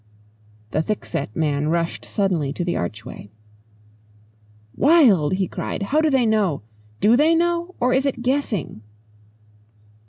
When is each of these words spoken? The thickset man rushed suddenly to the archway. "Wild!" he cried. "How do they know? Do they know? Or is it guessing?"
The 0.71 0.81
thickset 0.81 1.35
man 1.35 1.67
rushed 1.67 2.05
suddenly 2.05 2.51
to 2.53 2.65
the 2.65 2.75
archway. 2.75 3.29
"Wild!" 4.75 5.33
he 5.33 5.47
cried. 5.47 5.83
"How 5.83 6.01
do 6.01 6.09
they 6.09 6.25
know? 6.25 6.63
Do 7.01 7.15
they 7.15 7.35
know? 7.35 7.75
Or 7.79 7.93
is 7.93 8.07
it 8.07 8.23
guessing?" 8.23 8.81